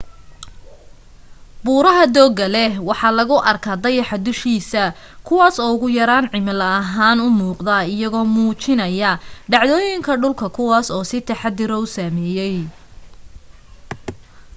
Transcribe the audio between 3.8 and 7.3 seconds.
dayaxa dushiis kuwaas oo ugu yaraan cimilo ahaan u